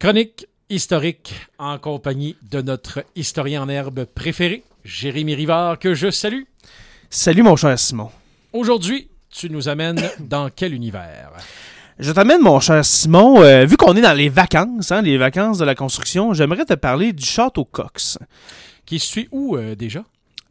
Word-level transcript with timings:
Chronique 0.00 0.46
historique 0.70 1.34
en 1.58 1.76
compagnie 1.76 2.36
de 2.48 2.62
notre 2.62 3.04
historien 3.16 3.64
en 3.64 3.68
herbe 3.68 4.04
préféré, 4.04 4.62
Jérémy 4.84 5.34
Rivard, 5.34 5.80
que 5.80 5.92
je 5.92 6.12
salue. 6.12 6.42
Salut 7.10 7.42
mon 7.42 7.56
cher 7.56 7.76
Simon. 7.76 8.08
Aujourd'hui, 8.52 9.08
tu 9.28 9.50
nous 9.50 9.68
amènes 9.68 10.08
dans 10.20 10.50
quel 10.54 10.72
univers? 10.72 11.32
Je 11.98 12.12
t'amène, 12.12 12.40
mon 12.42 12.60
cher 12.60 12.84
Simon, 12.84 13.42
euh, 13.42 13.64
vu 13.64 13.76
qu'on 13.76 13.96
est 13.96 14.00
dans 14.00 14.16
les 14.16 14.28
vacances, 14.28 14.92
hein, 14.92 15.02
les 15.02 15.18
vacances 15.18 15.58
de 15.58 15.64
la 15.64 15.74
construction, 15.74 16.32
j'aimerais 16.32 16.64
te 16.64 16.74
parler 16.74 17.12
du 17.12 17.26
château 17.26 17.64
Cox. 17.64 18.18
Qui 18.86 19.00
suit 19.00 19.26
où 19.32 19.56
euh, 19.56 19.74
déjà? 19.74 20.04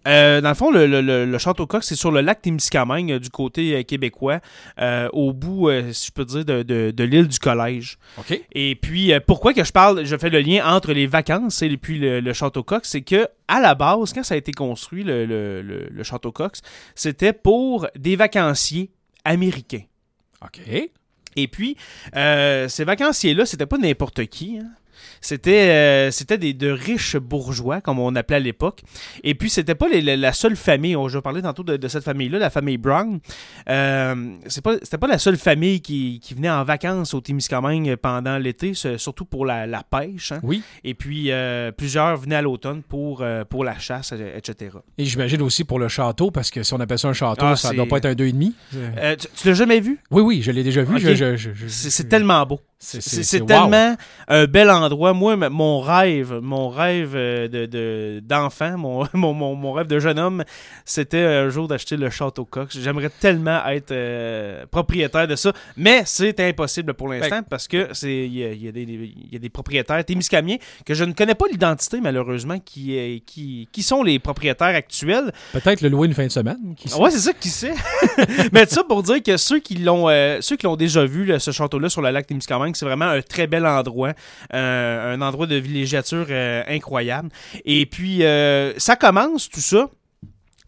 Euh, 0.08 0.42
dans 0.42 0.50
le 0.50 0.55
fond, 0.55 0.71
le, 0.71 0.88
le- 0.88 1.02
le- 1.02 1.26
le 1.26 1.38
château 1.38 1.68
Cox, 1.68 1.86
c'est 1.88 1.96
sur 1.96 2.10
le 2.12 2.21
lac 2.21 2.42
Témiscamingue, 2.42 3.12
euh, 3.12 3.20
du 3.20 3.30
côté 3.30 3.76
euh, 3.76 3.84
québécois, 3.84 4.39
euh, 4.80 5.10
au 5.14 5.34
bout, 5.34 5.70
euh, 5.70 5.92
si 5.94 6.07
je 6.07 6.12
peux 6.14 6.26
dire, 6.26 6.46
de, 6.46 6.64
de- 6.64 6.92
de 6.92 7.04
l'île 7.04 7.28
du 7.28 7.38
Collège. 7.39 7.98
OK. 8.18 8.39
Et 8.54 8.75
puis, 8.75 9.12
pourquoi 9.28 9.54
que 9.54 9.64
je 9.64 9.71
parle, 9.71 10.06
je 10.06 10.16
fais 10.18 10.30
le 10.30 10.39
lien 10.39 10.66
entre 10.66 10.93
les 10.93 11.07
vacances 11.07 11.62
et 11.62 11.75
puis 11.78 12.00
le, 12.00 12.20
le 12.21 12.34
château 12.34 12.64
Cox, 12.64 12.89
c'est 12.89 13.01
que 13.01 13.28
à 13.48 13.60
la 13.60 13.75
base, 13.75 14.14
quand 14.14 14.24
ça 14.24 14.34
a 14.34 14.38
été 14.38 14.51
construit, 14.51 15.04
le, 15.04 16.04
château 16.04 16.32
Cox, 16.32 16.62
c'était 16.96 17.34
pour 17.34 17.87
des 17.98 18.15
vacanciers 18.15 18.92
américains. 19.26 19.84
OK. 20.43 20.60
Et 21.36 21.48
puis, 21.48 21.76
ces 22.14 22.84
vacanciers-là, 22.84 23.46
c'était 23.46 23.65
pas 23.65 23.78
n'importe 23.78 24.26
qui. 24.28 24.57
hein. 24.60 24.68
C'était 25.21 25.70
euh, 25.70 26.11
c'était 26.11 26.38
des 26.38 26.54
de 26.54 26.70
riches 26.70 27.18
bourgeois, 27.18 27.82
comme 27.82 28.00
on 28.00 28.15
appelait 28.15 28.38
à 28.38 28.39
l'époque. 28.39 28.82
Et 29.24 29.36
puis, 29.36 29.50
c'était 29.50 29.75
pas 29.75 29.88
les- 29.88 30.02
la, 30.02 30.15
la 30.15 30.34
seule 30.34 30.56
famille. 30.56 30.96
On, 30.96 31.07
je 31.07 31.20
parlais 31.20 31.42
tantôt 31.42 31.64
de, 31.64 31.78
de 31.78 31.88
cette 31.88 32.03
famille-là, 32.03 32.39
la 32.39 32.50
famille 32.50 32.78
Brown. 32.78 33.20
Euh, 33.70 34.16
c'est 34.48 34.64
pas, 34.64 34.75
c'était 34.81 34.98
pas 34.98 35.08
la 35.08 35.17
seule 35.17 35.38
famille 35.38 35.81
qui, 35.81 36.20
qui 36.22 36.34
venait 36.34 36.50
en 36.50 36.64
vacances 36.64 37.14
au 37.14 37.22
Témiscamingue 37.22 37.95
pendant 37.95 38.38
l'été, 38.38 38.73
surtout 38.73 39.25
pour 39.25 39.45
la, 39.45 39.66
la 39.67 39.84
pêche. 39.84 40.31
hein. 40.31 40.39
Oui. 40.44 40.62
Et 40.84 40.94
puis, 40.94 41.31
euh, 41.31 41.72
plusieurs 41.72 42.17
venaient 42.17 42.36
à 42.36 42.42
l'automne 42.42 42.81
pour, 42.84 43.23
pour 43.50 43.64
la 43.64 43.78
chasse, 43.80 44.14
etc. 44.36 44.78
Et 44.98 45.06
j'imagine 45.06 45.42
aussi 45.42 45.64
pour 45.64 45.80
le 45.80 45.88
château, 45.88 46.31
parce 46.31 46.50
que 46.52 46.64
si 46.64 46.74
on 46.74 46.80
appelle 46.80 47.00
ça 47.00 47.08
un 47.09 47.14
château, 47.14 47.46
Ah, 47.46 47.56
ça 47.56 47.74
doit 47.74 47.86
pas 47.88 47.98
être 47.98 48.06
un 48.06 48.14
2,5. 48.14 48.52
Euh, 48.76 49.16
tu 49.16 49.28
tu 49.36 49.48
l'as 49.48 49.53
jamais 49.53 49.80
vu? 49.80 50.00
Oui, 50.12 50.22
oui, 50.22 50.42
je 50.42 50.52
l'ai 50.52 50.64
déjà 50.64 50.84
vu. 50.84 51.00
Je- 51.00 51.36
je- 51.36 51.53
je- 51.53 51.68
c'est 51.68 52.08
tellement 52.09 52.46
beau. 52.46 52.59
C'est- 52.80 53.39
wow. 53.42 53.45
tellement 53.47 53.95
un 54.28 54.45
bel 54.45 54.70
endroit. 54.70 55.14
Moi, 55.14 55.36
mon 55.50 55.80
rêve, 55.80 56.39
mon 56.42 56.70
rêve 56.70 57.14
euh, 57.16 57.47
de- 57.47 57.66
de- 57.66 58.22
d'enfant, 58.23 58.78
mon, 58.78 59.06
mon, 59.14 59.34
mon, 59.34 59.56
mon 59.56 59.72
rêve 59.73 59.88
de 59.88 60.00
jeune 60.00 60.19
homme, 60.19 60.44
c'était 60.86 61.23
un 61.23 61.50
jour 61.50 61.67
d'acheter 61.67 61.97
le 61.97 62.09
Château 62.09 62.45
Cox. 62.45 62.78
J'aimerais 62.80 63.09
tellement 63.09 63.66
être 63.67 63.92
euh, 63.92 64.66
propriétaire 64.69 65.28
de 65.28 65.36
ça, 65.36 65.53
mais 65.75 66.03
c'est 66.06 66.39
impossible 66.39 66.94
pour 66.94 67.08
l'instant 67.09 67.42
parce 67.50 67.67
que 67.67 67.88
c'est 67.94 68.14
il 68.28 68.34
y 68.34 68.39
y 68.39 68.67
a 68.67 68.72
des, 68.72 68.84
il 68.84 69.34
y 69.34 69.36
a 69.36 69.39
des 69.39 69.50
propriétaires 69.50 70.03
témiscamiens 70.06 70.58
que 70.86 70.94
je 70.94 71.03
ne 71.03 71.14
connais 71.14 71.36
pas 71.36 71.45
l'identité 71.52 72.00
malheureusement 72.02 72.59
qui, 72.59 73.23
qui, 73.25 73.67
qui 73.72 73.84
sont 73.84 74.03
les 74.03 74.19
propriétaires 74.19 74.75
actuels. 74.75 75.31
Peut-être 75.53 75.81
le 75.81 75.89
louer 75.89 76.08
une 76.08 76.14
fin 76.14 76.25
de 76.25 76.31
semaine. 76.31 76.75
qui 76.78 76.89
sait? 76.89 77.00
Ouais, 77.00 77.09
c'est 77.12 77.19
ça 77.19 77.34
qui 77.34 77.50
sait? 77.50 77.73
Mais 78.53 78.66
ça 78.66 78.84
pour 78.84 79.03
dire 79.03 79.22
que 79.23 79.38
ceux 79.38 79.59
qui 79.59 79.75
l'ont 79.75 80.09
euh, 80.09 80.39
ceux 80.41 80.56
qui 80.56 80.66
l'ont 80.66 80.75
déjà 80.75 81.06
vu 81.06 81.25
là, 81.25 81.39
ce 81.39 81.52
château-là 81.52 81.89
sur 81.89 82.02
le 82.02 82.09
lac 82.12 82.28
Témiscamingue, 82.28 82.67
c'est 82.76 82.86
vraiment 82.86 83.06
un 83.06 83.22
très 83.22 83.48
bel 83.48 83.66
endroit, 83.66 84.14
euh, 84.54 85.14
un 85.14 85.22
endroit 85.22 85.48
de 85.48 85.56
villégiature 85.56 86.28
euh, 86.30 86.64
incroyable. 86.68 87.30
Et 87.66 87.86
puis 87.86 88.24
euh, 88.24 88.78
ça 88.78 88.96
commence 88.96 89.50
tout 89.50 89.62
ça 89.62 89.90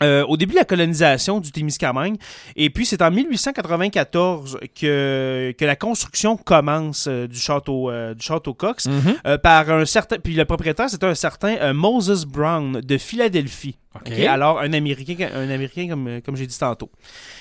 euh, 0.03 0.23
au 0.27 0.37
début 0.37 0.53
de 0.53 0.59
la 0.59 0.65
colonisation 0.65 1.39
du 1.39 1.51
Témiscamingue. 1.51 2.17
Et 2.55 2.69
puis, 2.69 2.85
c'est 2.85 3.01
en 3.01 3.11
1894 3.11 4.59
que, 4.79 5.53
que 5.57 5.65
la 5.65 5.75
construction 5.75 6.37
commence 6.37 7.07
euh, 7.07 7.27
du, 7.27 7.37
château, 7.39 7.89
euh, 7.89 8.13
du 8.13 8.23
château 8.25 8.53
Cox 8.53 8.87
Mhm. 8.87 9.15
euh, 9.25 9.37
par 9.37 9.69
un 9.69 9.85
certain... 9.85 10.17
Puis 10.17 10.33
le 10.33 10.45
propriétaire, 10.45 10.89
c'était 10.89 11.05
un 11.05 11.15
certain 11.15 11.73
Moses 11.73 12.25
Brown 12.25 12.81
de 12.81 12.97
Philadelphie. 12.97 13.75
OK. 13.95 14.11
OK? 14.11 14.19
Alors, 14.25 14.59
un 14.59 14.71
Américain, 14.73 15.29
un 15.35 15.49
Américain 15.49 15.87
comme, 15.89 16.21
comme 16.23 16.35
j'ai 16.35 16.45
dit 16.45 16.57
tantôt. 16.57 16.89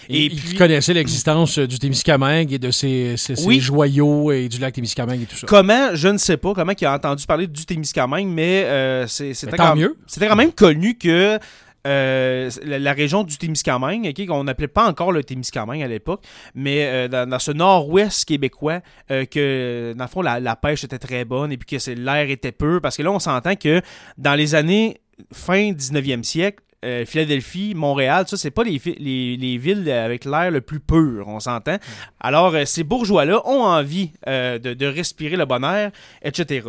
Et, 0.09 0.25
Et 0.27 0.29
puis, 0.31 0.39
puis- 0.39 0.57
connaissait 0.57 0.95
l'existence 0.95 1.59
du 1.59 1.79
Témiscamingue 1.79 2.53
et 2.53 2.59
de 2.59 2.71
ses, 2.71 3.17
ses- 3.17 3.37
ses 3.37 3.47
Oui. 3.47 3.61
joyaux 3.61 4.33
et 4.33 4.49
du 4.49 4.59
lac 4.59 4.75
Témiscamingue 4.75 5.23
et 5.23 5.27
tout 5.27 5.37
ça. 5.37 5.47
Comment, 5.47 5.95
je 5.95 6.09
ne 6.09 6.17
sais 6.19 6.37
pas 6.39 6.55
comment 6.55 6.73
il 6.79 6.87
a 6.87 6.95
entendu 6.95 7.27
parler 7.27 7.47
du 7.47 7.67
Témiscamingue, 7.67 8.29
mais 8.29 8.65
euh, 8.65 9.07
c'est- 9.07 9.35
c'était 9.35 9.57
quand, 9.57 9.75
quand 9.77 10.37
même 10.37 10.53
connu 10.53 10.97
que 10.97 11.39
euh, 11.87 12.51
la, 12.65 12.93
région 12.93 13.23
du 13.23 13.39
Témiscamingue, 13.39 14.07
ok, 14.07 14.27
qu'on 14.27 14.45
n'appelait 14.45 14.69
pas 14.69 14.87
encore 14.87 15.13
le 15.13 15.23
Témiscamingue 15.23 15.83
à 15.83 15.89
l'époque, 15.89 16.25
mais 16.55 16.87
euh, 16.87 17.27
dans, 17.27 17.39
ce 17.39 17.53
nord-ouest 17.53 18.25
québécois, 18.25 18.81
euh, 19.11 19.25
que 19.25 19.95
dans 19.97 20.05
le 20.05 20.09
fond 20.11 20.23
la, 20.23 20.57
pêche 20.57 20.85
était 20.85 20.99
très 20.99 21.25
bonne 21.25 21.53
et 21.53 21.57
puis 21.57 21.79
que 21.79 21.91
l'air 21.93 22.31
était 22.31 22.53
peu, 22.53 22.81
parce 22.81 22.97
que 22.97 23.03
là 23.03 23.13
on 23.13 23.19
s'entend 23.19 23.55
que 23.55 23.81
dans 24.17 24.35
les 24.35 24.55
années 24.55 25.01
fin 25.33 25.73
19e 25.73 26.23
siècle, 26.25 26.63
euh, 26.85 27.05
Philadelphie, 27.05 27.75
Montréal, 27.75 28.25
ça, 28.29 28.37
c'est 28.37 28.51
pas 28.51 28.63
les, 28.63 28.79
fi- 28.79 28.97
les, 28.99 29.37
les 29.37 29.59
villes 29.59 29.91
avec 29.91 30.25
l'air 30.25 30.51
le 30.51 30.61
plus 30.61 30.81
pur, 30.81 31.27
on 31.27 31.41
s'entend. 31.41 31.77
Alors, 32.21 32.55
euh, 32.55 32.65
ces 32.65 32.85
bourgeois-là 32.85 33.43
ont 33.47 33.63
envie 33.63 34.11
euh, 34.29 34.59
de, 34.59 34.75
de 34.75 34.87
respirer 34.87 35.37
le 35.37 35.45
bon 35.45 35.65
air, 35.65 35.91
etc. 36.23 36.69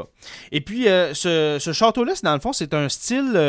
Et 0.52 0.62
puis, 0.62 0.86
ce, 0.86 1.58
ce 1.60 1.74
château-là, 1.74 2.14
dans 2.24 2.34
le 2.34 2.40
fond, 2.40 2.54
c'est 2.54 2.74
un 2.74 2.90
style 2.90 3.40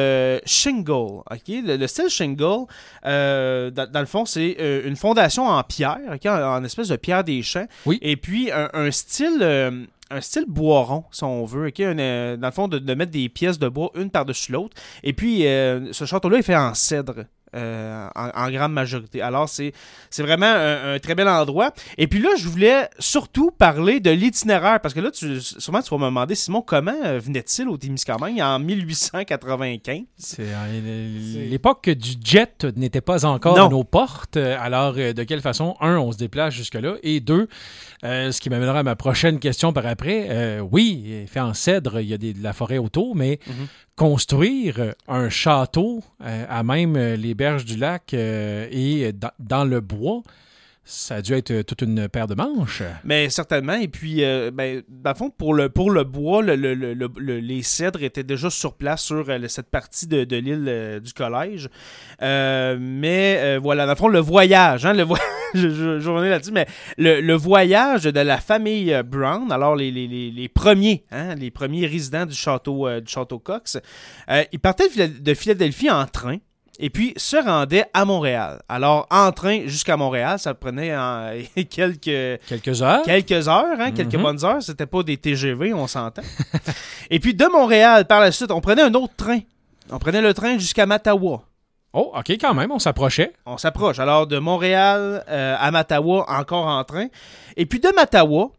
shingle. 0.44 0.90
ok? 1.30 1.48
Le, 1.48 1.76
le 1.76 1.86
style 1.86 2.08
shingle, 2.08 2.66
dans, 3.04 3.90
dans 3.90 4.00
le 4.00 4.06
fond, 4.06 4.24
c'est 4.24 4.56
une 4.84 4.96
fondation 4.96 5.46
en 5.46 5.62
pierre, 5.62 5.98
en, 6.26 6.28
en 6.30 6.64
espèce 6.64 6.88
de 6.88 6.96
pierre 6.96 7.24
des 7.24 7.42
champs. 7.42 7.66
Oui. 7.86 7.98
Et 8.02 8.16
puis, 8.16 8.50
un, 8.52 8.68
un 8.74 8.90
style... 8.90 9.88
un 10.10 10.20
style 10.20 10.44
boiron, 10.46 11.04
si 11.10 11.24
on 11.24 11.44
veut, 11.44 11.68
ok? 11.68 11.80
Un, 11.80 11.98
euh, 11.98 12.36
dans 12.36 12.48
le 12.48 12.52
fond, 12.52 12.68
de, 12.68 12.78
de 12.78 12.94
mettre 12.94 13.12
des 13.12 13.28
pièces 13.28 13.58
de 13.58 13.68
bois 13.68 13.90
une 13.94 14.10
par-dessus 14.10 14.52
l'autre. 14.52 14.76
Et 15.02 15.12
puis, 15.12 15.46
euh, 15.46 15.92
ce 15.92 16.04
château-là 16.04 16.38
est 16.38 16.42
fait 16.42 16.56
en 16.56 16.74
cèdre. 16.74 17.24
Euh, 17.56 18.08
en, 18.14 18.28
en 18.46 18.50
grande 18.50 18.72
majorité. 18.72 19.22
Alors, 19.22 19.48
c'est 19.48 19.72
c'est 20.10 20.22
vraiment 20.22 20.46
un, 20.46 20.94
un 20.94 20.98
très 20.98 21.14
bel 21.14 21.28
endroit. 21.28 21.72
Et 21.98 22.06
puis 22.06 22.20
là, 22.20 22.30
je 22.38 22.48
voulais 22.48 22.88
surtout 22.98 23.50
parler 23.50 24.00
de 24.00 24.10
l'itinéraire, 24.10 24.80
parce 24.80 24.94
que 24.94 25.00
là, 25.00 25.10
tu, 25.10 25.40
sûrement, 25.40 25.82
tu 25.82 25.90
vas 25.90 25.98
me 25.98 26.04
demander, 26.06 26.34
Simon, 26.34 26.62
comment 26.62 26.94
euh, 27.04 27.18
venait-il 27.18 27.68
au 27.68 27.76
Témiscamingue 27.76 28.40
en 28.40 28.58
1895? 28.58 30.02
C'est 30.16 30.42
euh, 30.42 31.48
l'époque 31.48 31.90
du 31.90 32.10
jet 32.24 32.64
n'était 32.76 33.00
pas 33.00 33.24
encore 33.26 33.56
Non. 33.56 33.66
à 33.66 33.68
nos 33.68 33.84
portes. 33.84 34.36
Alors, 34.36 34.94
euh, 34.96 35.12
de 35.12 35.22
quelle 35.24 35.40
façon, 35.40 35.76
un, 35.80 35.96
on 35.98 36.12
se 36.12 36.18
déplace 36.18 36.54
jusque-là, 36.54 36.94
et 37.02 37.20
deux, 37.20 37.48
euh, 38.04 38.32
ce 38.32 38.40
qui 38.40 38.50
m'amènera 38.50 38.80
à 38.80 38.82
ma 38.82 38.96
prochaine 38.96 39.38
question 39.38 39.72
par 39.72 39.86
après. 39.86 40.26
euh, 40.30 40.60
oui, 40.60 41.24
fait 41.26 41.40
en 41.40 41.54
cèdre, 41.54 42.00
il 42.00 42.08
y 42.08 42.14
a 42.14 42.18
des- 42.18 42.32
de 42.32 42.42
la 42.42 42.52
forêt 42.52 42.78
autour, 42.78 43.14
mais 43.16 43.38
Mhm. 43.46 43.54
Construire 44.00 44.94
un 45.08 45.28
château 45.28 46.02
euh, 46.24 46.46
à 46.48 46.62
même 46.62 46.96
euh, 46.96 47.16
les 47.16 47.34
berges 47.34 47.66
du 47.66 47.76
lac 47.76 48.14
euh, 48.14 48.66
et 48.70 49.12
dans, 49.38 49.64
le 49.66 49.80
bois, 49.82 50.22
ça 50.86 51.16
a 51.16 51.20
dû 51.20 51.34
être 51.34 51.60
toute 51.60 51.82
une 51.82 52.08
paire 52.08 52.26
de 52.26 52.34
manches. 52.34 52.82
Mais 53.04 53.28
certainement. 53.28 53.74
Et 53.74 53.88
puis, 53.88 54.22
ben, 54.54 54.80
dans 54.88 55.10
le 55.10 55.16
fond, 55.16 55.28
pour 55.28 55.52
le, 55.52 55.68
pour 55.68 55.90
le 55.90 56.04
bois, 56.04 56.40
le- 56.40 56.56
le- 56.56 56.72
le- 56.72 56.94
le- 56.94 57.10
le- 57.18 57.40
les 57.40 57.62
cèdres 57.62 58.02
étaient 58.02 58.22
déjà 58.22 58.48
sur 58.48 58.72
place 58.72 59.02
sur 59.02 59.26
cette 59.48 59.68
partie 59.68 60.06
de, 60.06 60.24
de 60.24 60.36
l'île 60.36 61.00
du 61.04 61.12
collège. 61.12 61.68
Mais 62.22 63.58
voilà, 63.58 63.84
dans 63.84 63.92
le 63.92 63.96
fond, 63.98 64.08
le 64.08 64.18
voyage, 64.20 64.86
hein, 64.86 64.94
le 64.94 65.02
vo- 65.02 65.16
je, 65.54 65.68
je, 65.68 66.00
je 66.00 66.10
reviens 66.10 66.30
là-dessus, 66.30 66.52
mais 66.52 66.66
le, 66.98 67.20
le 67.20 67.34
voyage 67.34 68.04
de 68.04 68.20
la 68.20 68.38
famille 68.38 68.92
euh, 68.92 69.02
Brown, 69.02 69.50
alors 69.52 69.76
les, 69.76 69.90
les, 69.90 70.06
les, 70.06 70.30
les 70.30 70.48
premiers, 70.48 71.04
hein, 71.10 71.34
les 71.34 71.50
premiers 71.50 71.86
résidents 71.86 72.26
du 72.26 72.34
château, 72.34 72.86
euh, 72.86 73.00
du 73.00 73.10
château 73.10 73.38
Cox, 73.38 73.78
euh, 74.30 74.44
ils 74.52 74.58
partaient 74.60 74.88
de 74.88 74.92
Phila- 74.92 75.20
de 75.22 75.34
Philadelphie 75.34 75.90
en 75.90 76.06
train. 76.06 76.36
Et 76.82 76.88
puis 76.88 77.12
se 77.18 77.36
rendaient 77.36 77.84
à 77.92 78.06
Montréal. 78.06 78.62
Alors, 78.66 79.06
en 79.10 79.32
train 79.32 79.66
jusqu'à 79.66 79.98
Montréal, 79.98 80.38
ça 80.38 80.54
prenait 80.54 80.96
en, 80.96 81.30
quelques, 81.68 82.40
Quelques 82.46 82.80
heures. 82.80 83.02
quelques 83.02 83.48
heures, 83.48 83.78
hein, 83.78 83.90
quelques 83.92 84.14
Mhm. 84.14 84.22
bonnes 84.22 84.44
heures. 84.46 84.62
C'était 84.62 84.86
pas 84.86 85.02
des 85.02 85.18
TGV, 85.18 85.74
on 85.74 85.86
s'entend. 85.86 86.22
Et 87.10 87.20
puis 87.20 87.34
de 87.34 87.44
Montréal, 87.52 88.06
par 88.06 88.20
la 88.20 88.32
suite, 88.32 88.50
on 88.50 88.62
prenait 88.62 88.80
un 88.80 88.94
autre 88.94 89.14
train. 89.14 89.40
On 89.90 89.98
prenait 89.98 90.22
le 90.22 90.32
train 90.32 90.56
jusqu'à 90.56 90.86
Mattawa. 90.86 91.42
Oh, 91.92 92.12
OK, 92.16 92.30
quand 92.40 92.54
même, 92.54 92.70
on 92.70 92.78
s'approchait. 92.78 93.32
On 93.46 93.56
s'approche. 93.58 93.98
Alors 93.98 94.26
de 94.26 94.38
Montréal 94.38 95.24
euh, 95.28 95.56
à 95.58 95.70
Mattawa, 95.72 96.24
encore 96.30 96.66
en 96.66 96.84
train. 96.84 97.08
Et 97.56 97.66
puis 97.66 97.80
de 97.80 97.88
Mattawa 97.94 98.52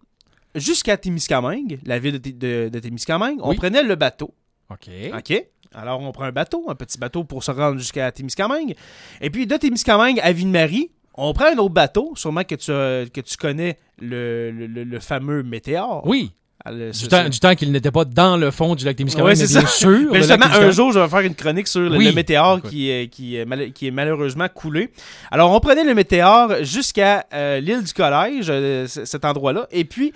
jusqu'à 0.56 0.98
Témiscamingue, 0.98 1.80
la 1.86 1.98
ville 2.00 2.20
de, 2.20 2.32
de- 2.32 2.70
de 2.70 2.80
Témiscamingue, 2.80 3.40
on 3.42 3.52
Oui. 3.52 3.56
prenait 3.56 3.84
le 3.84 3.96
bateau. 3.96 4.34
OK. 4.70 4.90
OK. 5.18 5.46
Alors, 5.74 6.02
on 6.02 6.12
prend 6.12 6.26
un 6.26 6.34
bateau, 6.34 6.66
un 6.70 6.76
petit 6.76 6.98
bateau 6.98 7.24
pour 7.24 7.44
se 7.46 7.52
rendre 7.52 7.78
jusqu'à 7.78 8.12
Témiscamingue. 8.12 8.76
Et 9.22 9.30
puis, 9.30 9.48
de 9.48 9.56
Témiscamingue 9.56 10.20
à 10.22 10.34
Ville-Marie, 10.34 10.92
on 11.16 11.32
prend 11.34 11.46
un 11.46 11.58
autre 11.58 11.74
bateau. 11.74 12.12
Sûrement 12.16 12.44
que 12.44 12.56
tu, 12.56 13.10
que 13.12 13.22
tu 13.22 13.38
connais 13.38 13.78
le, 13.98 14.52
le- 14.52 15.00
fameux 15.00 15.44
Météore. 15.44 16.02
Oui, 16.06 16.34
le- 16.70 16.92
du 16.92 17.08
temps, 17.08 17.30
du 17.30 17.40
temps 17.40 17.56
qu'il 17.56 17.72
n'était 17.72 17.92
pas 17.92 18.06
dans 18.06 18.38
le 18.38 18.52
fond 18.52 18.76
du 18.76 18.86
lac 18.86 18.96
Témiscamingue, 18.96 19.28
Ouais, 19.30 19.36
c'est 19.36 19.48
bien 19.48 19.62
ça. 19.62 19.68
sûr. 19.68 20.10
Mais 20.12 20.20
justement, 20.20 20.46
un 20.46 20.72
jour, 20.72 20.92
je 20.92 21.00
vais 21.00 21.08
faire 21.08 21.20
une 21.22 21.36
chronique 21.36 21.68
sur 21.68 21.82
le, 21.82 21.98
Oui. 21.98 22.06
le 22.06 22.12
météore 22.14 22.62
qui 22.62 22.90
est, 22.90 23.08
qui, 23.08 23.36
est 23.38 23.46
mal- 23.46 23.72
qui 23.72 23.88
est 23.88 23.92
malheureusement 23.92 24.48
coulé. 24.54 24.90
Alors, 25.32 25.52
on 25.52 25.60
prenait 25.60 25.84
le 25.84 25.94
météore 25.96 26.54
jusqu'à 26.64 27.26
euh, 27.34 27.60
l'île 27.60 27.84
du 27.84 27.94
Collège, 27.94 28.48
euh, 28.50 28.86
cet 28.88 29.26
endroit-là. 29.26 29.68
Et 29.72 29.86
puis, 29.86 30.14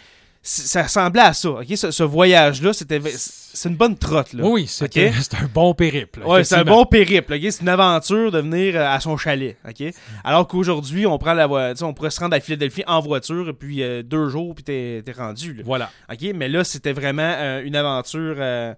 ça 0.47 0.83
ressemblait 0.83 1.21
à 1.24 1.33
ça. 1.33 1.50
ok? 1.50 1.65
Ce, 1.75 1.89
ce 1.92 2.03
voyage-là, 2.03 2.71
c'était 2.71 3.01
c'est 3.06 3.69
une 3.69 3.75
bonne 3.75 3.97
trotte. 3.97 4.33
Là. 4.33 4.44
Oui, 4.44 4.51
oui, 4.62 4.68
c'est 4.68 5.36
un 5.36 5.50
bon 5.51 5.74
périple. 5.74 6.21
Ouais, 6.24 6.44
c'est 6.44 6.56
un 6.56 6.63
bon 6.63 6.86
périple. 6.86 7.33
ok? 7.33 7.39
C'est 7.50 7.62
une 7.62 7.69
aventure 7.69 8.31
de 8.31 8.39
venir 8.39 8.75
euh, 8.75 8.86
à 8.88 9.00
son 9.00 9.18
chalet. 9.18 9.57
ok? 9.68 9.92
Alors 10.24 10.47
qu'aujourd'hui, 10.47 11.07
on 11.07 11.18
prend 11.18 11.33
la 11.33 11.47
voiture, 11.47 11.88
on 11.88 11.94
pourrait 11.94 12.12
se 12.12 12.19
rendre 12.19 12.36
à 12.36 12.39
Philadelphie 12.39 12.83
en 12.86 13.00
voiture, 13.00 13.50
et 13.50 13.53
puis 13.53 13.81
euh, 13.81 14.03
deux 14.03 14.30
jours, 14.30 14.53
puis 14.53 14.63
t'es 14.63 15.01
t'es 15.03 15.13
rendu. 15.13 15.53
là. 15.53 15.63
Voilà. 15.65 15.89
OK? 16.12 16.21
Mais 16.36 16.47
là, 16.47 16.63
c'était 16.63 16.94
vraiment 16.94 17.33
euh, 17.38 17.63
une 17.63 17.75
aventure 17.75 18.36
euh, 18.38 18.74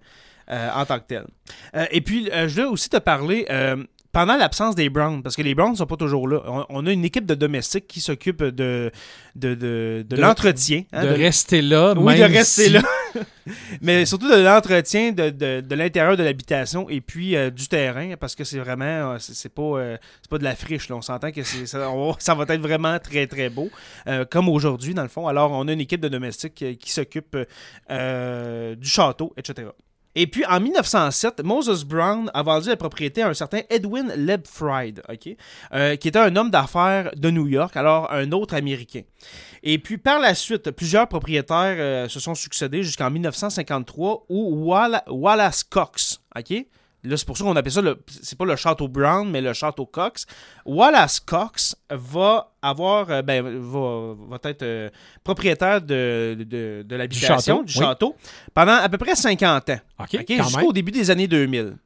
en 0.48 0.86
tant 0.86 0.98
que 1.00 1.06
telle. 1.06 1.26
Et 1.90 2.00
puis, 2.00 2.30
je 2.32 2.46
voulais 2.54 2.64
aussi 2.64 2.88
te 2.88 2.96
parler. 2.96 3.46
Pendant 4.12 4.36
l'absence 4.36 4.74
des 4.74 4.88
Browns, 4.88 5.22
parce 5.22 5.36
que 5.36 5.42
les 5.42 5.54
Browns 5.54 5.76
sont 5.76 5.86
pas 5.86 5.96
toujours 5.96 6.26
là, 6.28 6.40
on, 6.46 6.64
on 6.70 6.86
a 6.86 6.92
une 6.92 7.04
équipe 7.04 7.26
de 7.26 7.34
domestiques 7.34 7.86
qui 7.86 8.00
s'occupe 8.00 8.42
de, 8.42 8.90
de, 9.36 9.54
de, 9.54 9.54
de 10.08 10.16
De- 10.16 10.20
l'entretien. 10.20 10.84
hein, 10.92 11.04
de 11.04 11.08
rester 11.10 11.60
là, 11.62 11.94
oui, 11.96 12.16
de 12.18 12.22
rester 12.24 12.64
si- 12.64 12.70
là. 12.70 12.82
Mais 13.80 14.04
surtout 14.06 14.30
de 14.30 14.36
l'entretien 14.42 15.12
de, 15.12 15.30
de, 15.30 15.60
de 15.60 15.74
l'intérieur 15.74 16.16
de 16.16 16.22
l'habitation 16.22 16.88
et 16.88 17.00
puis 17.00 17.36
euh, 17.36 17.50
du 17.50 17.68
terrain, 17.68 18.14
parce 18.18 18.34
que 18.34 18.44
c'est 18.44 18.58
vraiment, 18.58 18.84
euh, 19.12 19.16
c'est 19.18 19.34
c'est 19.34 19.48
pas, 19.54 19.62
euh, 19.62 19.96
c'est 20.22 20.30
pas 20.30 20.38
de 20.38 20.44
la 20.44 20.54
friche. 20.56 20.88
Là. 20.88 20.96
On 20.96 21.02
s'entend 21.02 21.30
que 21.30 21.42
c'est- 21.42 21.66
ça, 21.66 21.90
on- 21.90 22.14
ça 22.18 22.34
va 22.34 22.44
être 22.48 22.60
vraiment 22.60 22.98
très, 22.98 23.26
très 23.26 23.48
beau, 23.50 23.70
euh, 24.06 24.24
comme 24.24 24.48
aujourd'hui, 24.48 24.94
dans 24.94 25.02
le 25.02 25.08
fond. 25.08 25.26
Alors, 25.28 25.52
on 25.52 25.66
a 25.68 25.72
une 25.72 25.80
équipe 25.80 26.00
de 26.00 26.08
domestiques 26.08 26.64
qui 26.78 26.90
s'occupe 26.92 27.36
du 27.88 28.88
château, 28.88 29.32
etc. 29.36 29.68
Et 30.20 30.26
puis, 30.26 30.44
en 30.46 30.58
1907, 30.58 31.44
Moses 31.44 31.84
Brown 31.84 32.28
a 32.34 32.42
vendu 32.42 32.68
la 32.70 32.76
propriété 32.76 33.22
à 33.22 33.28
un 33.28 33.34
certain 33.34 33.60
Edwin 33.70 34.12
Lebfried, 34.16 35.00
ok, 35.08 35.36
euh, 35.74 35.94
qui 35.94 36.08
était 36.08 36.18
un 36.18 36.34
homme 36.34 36.50
d'affaires 36.50 37.12
de 37.16 37.30
New 37.30 37.46
York, 37.46 37.76
alors 37.76 38.12
un 38.12 38.32
autre 38.32 38.54
Américain. 38.56 39.02
Et 39.62 39.78
puis, 39.78 39.96
par 39.96 40.18
la 40.18 40.34
suite, 40.34 40.72
plusieurs 40.72 41.06
propriétaires 41.06 41.76
euh, 41.78 42.08
se 42.08 42.18
sont 42.18 42.34
succédés 42.34 42.82
jusqu'en 42.82 43.10
1953 43.10 44.24
où 44.28 44.66
Walla- 44.68 45.04
Wallace 45.08 45.62
Cox, 45.62 46.20
ok, 46.36 46.66
Là, 47.04 47.16
c'est 47.16 47.26
pour 47.26 47.36
ça 47.38 47.44
qu'on 47.44 47.54
appelle 47.54 47.72
ça, 47.72 47.80
le, 47.80 48.02
c'est 48.08 48.36
pas 48.36 48.44
le 48.44 48.56
château 48.56 48.88
Brown, 48.88 49.30
mais 49.30 49.40
le 49.40 49.52
château 49.52 49.86
Cox. 49.86 50.26
Wallace 50.66 51.20
Cox 51.20 51.76
va 51.90 52.52
avoir, 52.60 53.08
euh, 53.10 53.22
ben, 53.22 53.42
va, 53.42 54.14
va 54.28 54.38
être 54.50 54.62
euh, 54.62 54.90
propriétaire 55.22 55.80
de, 55.80 56.36
de, 56.38 56.82
de 56.84 56.96
l'habitation, 56.96 57.58
château, 57.58 57.64
du 57.64 57.78
oui. 57.78 57.84
château, 57.84 58.16
pendant 58.52 58.74
à 58.74 58.88
peu 58.88 58.98
près 58.98 59.14
50 59.14 59.70
ans. 59.70 59.78
OK, 60.00 60.24
jusqu'au 60.28 60.72
début 60.72 60.90
des 60.90 61.10
années 61.10 61.28
2000. 61.28 61.76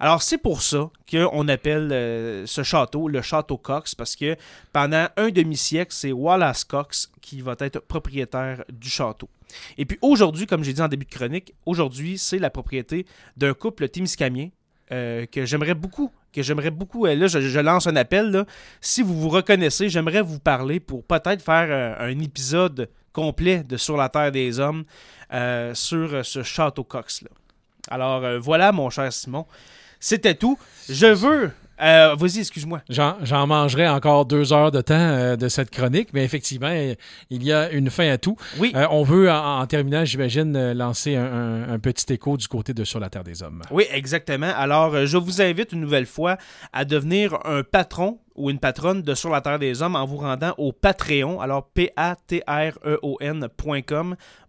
Alors, 0.00 0.22
c'est 0.22 0.38
pour 0.38 0.62
ça 0.62 0.90
qu'on 1.10 1.48
appelle 1.48 1.90
euh, 1.92 2.46
ce 2.46 2.62
château 2.62 3.08
le 3.08 3.22
château 3.22 3.56
Cox, 3.56 3.94
parce 3.94 4.16
que 4.16 4.36
pendant 4.72 5.06
un 5.16 5.28
demi-siècle, 5.30 5.92
c'est 5.92 6.12
Wallace 6.12 6.64
Cox 6.64 7.10
qui 7.20 7.40
va 7.40 7.56
être 7.60 7.80
propriétaire 7.80 8.64
du 8.70 8.88
château. 8.88 9.28
Et 9.76 9.84
puis 9.86 9.98
aujourd'hui, 10.02 10.46
comme 10.46 10.62
j'ai 10.64 10.72
dit 10.72 10.82
en 10.82 10.88
début 10.88 11.06
de 11.06 11.10
chronique, 11.10 11.54
aujourd'hui, 11.66 12.18
c'est 12.18 12.38
la 12.38 12.50
propriété 12.50 13.06
d'un 13.36 13.54
couple 13.54 13.88
témiscamien 13.88 14.48
euh, 14.90 15.26
que 15.26 15.44
j'aimerais 15.44 15.74
beaucoup, 15.74 16.10
que 16.32 16.42
j'aimerais 16.42 16.70
beaucoup, 16.70 17.06
euh, 17.06 17.14
là, 17.14 17.26
je, 17.26 17.60
lance 17.60 17.86
un 17.86 17.96
appel, 17.96 18.30
là. 18.30 18.46
si 18.80 19.02
vous 19.02 19.18
vous 19.18 19.28
reconnaissez, 19.28 19.90
j'aimerais 19.90 20.22
vous 20.22 20.38
parler 20.38 20.80
pour 20.80 21.04
peut-être 21.04 21.42
faire 21.42 21.68
euh, 21.70 21.94
un 21.98 22.18
épisode 22.20 22.88
complet 23.12 23.64
de 23.64 23.76
Sur 23.76 23.98
la 23.98 24.08
Terre 24.08 24.32
des 24.32 24.60
Hommes 24.60 24.84
sur 25.74 26.24
ce 26.24 26.42
château 26.42 26.84
Cox-là. 26.84 27.28
Alors 27.90 28.24
euh, 28.24 28.38
voilà, 28.38 28.72
mon 28.72 28.90
cher 28.90 29.12
Simon. 29.12 29.46
C'était 30.00 30.34
tout. 30.34 30.56
Je 30.88 31.06
veux. 31.06 31.50
euh, 31.82 32.14
Vas-y, 32.16 32.38
excuse-moi. 32.38 32.82
J'en 32.88 33.46
mangerai 33.48 33.88
encore 33.88 34.26
deux 34.26 34.52
heures 34.52 34.70
de 34.70 34.80
temps 34.80 34.94
euh, 34.94 35.34
de 35.34 35.48
cette 35.48 35.70
chronique, 35.70 36.10
mais 36.12 36.22
effectivement, 36.24 36.70
euh, 36.70 36.94
il 37.30 37.42
y 37.42 37.52
a 37.52 37.70
une 37.72 37.90
fin 37.90 38.08
à 38.08 38.16
tout. 38.16 38.36
Oui. 38.58 38.72
On 38.90 39.02
veut, 39.02 39.28
en, 39.28 39.60
en 39.60 39.66
terminant, 39.66 40.04
j'imagine, 40.04 40.72
lancer 40.72 41.16
un, 41.16 41.24
un- 41.24 41.72
un 41.72 41.78
petit 41.80 42.12
écho 42.12 42.36
du 42.36 42.46
côté 42.46 42.74
de 42.74 42.84
Sur 42.84 43.00
la 43.00 43.10
Terre 43.10 43.24
des 43.24 43.42
Hommes. 43.42 43.62
Oui, 43.72 43.86
exactement. 43.90 44.52
Alors, 44.56 45.04
je 45.04 45.16
vous 45.16 45.42
invite 45.42 45.72
une 45.72 45.80
nouvelle 45.80 46.06
fois 46.06 46.36
à 46.72 46.84
devenir 46.84 47.36
un 47.44 47.64
patron 47.64 48.18
ou 48.38 48.48
une 48.50 48.58
patronne 48.58 49.02
de 49.02 49.14
Sur 49.14 49.28
la 49.30 49.40
Terre 49.40 49.58
des 49.58 49.82
Hommes 49.82 49.96
en 49.96 50.06
vous 50.06 50.16
rendant 50.18 50.54
au 50.56 50.72
Patreon. 50.72 51.40
Alors, 51.40 51.68
P-A-T-R-E-O-N.com, 51.74 52.46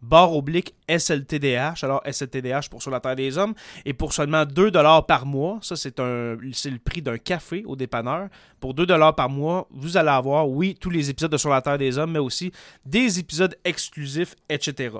barre 0.02 0.34
oblique 0.34 0.76
SLTDH. 0.88 1.84
Alors, 1.84 2.02
SLTDH 2.10 2.70
pour 2.70 2.82
Sur 2.82 2.92
la 2.92 3.00
Terre 3.00 3.16
des 3.16 3.38
Hommes. 3.38 3.56
Et 3.86 3.94
pour 3.94 4.14
seulement 4.14 4.46
2 4.46 4.72
par 5.08 5.26
mois, 5.26 5.58
ça, 5.62 5.76
c'est 5.76 6.00
un 6.00 6.38
c'est 6.54 6.70
le 6.70 6.80
prix 6.80 7.02
d'un 7.02 7.18
café 7.18 7.64
au 7.66 7.76
dépanneur. 7.76 8.30
Pour 8.60 8.74
2 8.74 8.86
par 9.16 9.30
mois, 9.30 9.68
vous 9.72 9.98
allez 9.98 10.10
avoir, 10.10 10.48
oui, 10.48 10.78
tous 10.80 10.92
les 10.92 11.10
épisodes 11.10 11.32
de 11.32 11.38
Sur 11.38 11.50
la 11.50 11.62
Terre 11.62 11.78
des 11.78 11.98
Hommes, 11.98 12.12
mais 12.12 12.20
aussi 12.20 12.52
des 12.86 13.20
épisodes 13.20 13.58
exclusifs, 13.66 14.36
etc. 14.48 14.96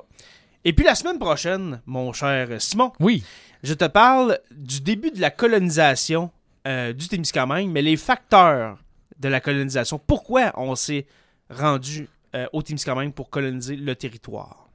Et 0.64 0.72
puis 0.74 0.84
la 0.84 0.94
semaine 0.94 1.18
prochaine, 1.18 1.80
mon 1.86 2.12
cher 2.12 2.48
Simon, 2.60 2.92
Oui, 3.00 3.24
je 3.62 3.72
te 3.72 3.86
parle 3.86 4.38
du 4.50 4.80
début 4.80 5.10
de 5.10 5.20
la 5.20 5.30
colonisation 5.30 6.30
euh, 6.66 6.92
du 6.92 7.08
Témiscamingue, 7.08 7.70
mais 7.70 7.82
les 7.82 7.96
facteurs 7.96 8.78
de 9.18 9.28
la 9.28 9.40
colonisation. 9.40 9.98
Pourquoi 9.98 10.52
on 10.56 10.74
s'est 10.74 11.06
rendu 11.48 12.08
euh, 12.34 12.46
au 12.52 12.62
Témiscamingue 12.62 13.12
pour 13.12 13.30
coloniser 13.30 13.76
le 13.76 13.94
territoire? 13.94 14.68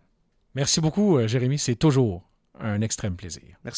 merci 0.54 0.82
beaucoup, 0.82 1.18
euh, 1.18 1.28
Jérémy. 1.28 1.60
C'est 1.60 1.76
toujours 1.76 2.24
un 2.60 2.82
extrême 2.82 3.16
plaisir. 3.16 3.58